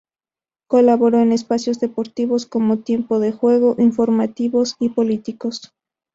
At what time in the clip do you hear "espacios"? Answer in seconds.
1.31-1.79